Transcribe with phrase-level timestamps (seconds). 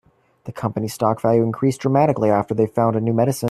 [0.45, 3.39] The company's stock value increased dramatically after they found a new medicine.